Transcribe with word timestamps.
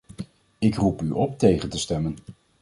Ik 0.59 0.75
roep 0.75 1.01
u 1.01 1.09
op 1.11 1.39
tegen 1.39 1.69
te 1.69 1.77
stemmen. 1.79 2.15